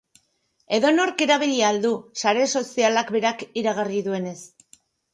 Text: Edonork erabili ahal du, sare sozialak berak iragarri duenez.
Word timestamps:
Edonork 0.77 1.21
erabili 1.25 1.59
ahal 1.67 1.79
du, 1.85 1.93
sare 2.23 2.49
sozialak 2.57 3.15
berak 3.19 3.49
iragarri 3.65 4.07
duenez. 4.11 4.39